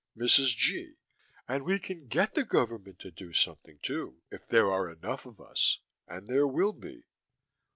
[0.17, 0.55] MRS.
[0.57, 0.95] G.:
[1.47, 4.23] And we can get the government to do something, too.
[4.31, 5.77] If there are enough of us
[6.07, 7.03] and there will be.